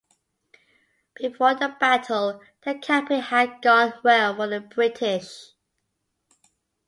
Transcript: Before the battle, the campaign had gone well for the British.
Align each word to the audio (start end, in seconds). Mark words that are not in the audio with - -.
Before 1.13 1.53
the 1.53 1.75
battle, 1.79 2.41
the 2.63 2.73
campaign 2.73 3.21
had 3.21 3.61
gone 3.61 3.93
well 4.03 4.35
for 4.35 4.47
the 4.47 4.59
British. 4.59 5.51